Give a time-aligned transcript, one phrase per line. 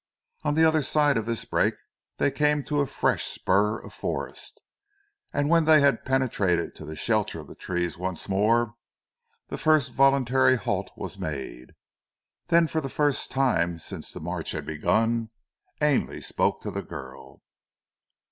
[0.41, 1.75] On the other side of this break
[2.17, 4.59] they came to a fresh spur of forest,
[5.31, 8.73] and when they had penetrated to the shelter of the trees once more,
[9.49, 11.73] the first voluntary halt was made.
[12.47, 15.29] Then for the first time since the march had begun,
[15.81, 17.43] Ainley spoke to the girl.